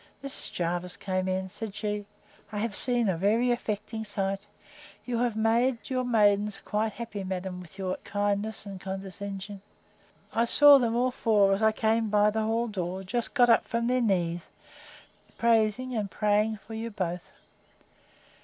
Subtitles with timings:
[0.23, 0.51] Mrs.
[0.51, 1.47] Jervis came in.
[1.47, 2.07] Said she,
[2.51, 4.47] I have seen a very affecting sight;
[5.05, 9.61] you have made your maidens quite happy, madam, with your kindness and condescension!
[10.33, 13.67] I saw them all four, as I came by the hall door, just got up
[13.67, 14.49] from their knees,
[15.37, 17.29] praising and praying for you both!